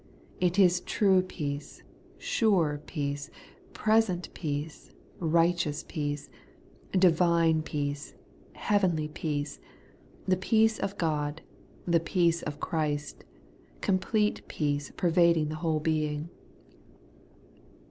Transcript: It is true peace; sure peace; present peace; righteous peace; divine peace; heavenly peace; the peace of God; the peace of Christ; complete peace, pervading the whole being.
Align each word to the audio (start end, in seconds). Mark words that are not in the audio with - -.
It 0.39 0.57
is 0.57 0.81
true 0.81 1.21
peace; 1.21 1.83
sure 2.17 2.81
peace; 2.87 3.29
present 3.73 4.33
peace; 4.33 4.89
righteous 5.19 5.85
peace; 5.87 6.27
divine 6.91 7.61
peace; 7.61 8.15
heavenly 8.53 9.09
peace; 9.09 9.59
the 10.27 10.37
peace 10.37 10.79
of 10.79 10.97
God; 10.97 11.43
the 11.85 11.99
peace 11.99 12.41
of 12.41 12.59
Christ; 12.59 13.25
complete 13.81 14.41
peace, 14.47 14.91
pervading 14.97 15.49
the 15.49 15.55
whole 15.61 15.79
being. 15.79 16.29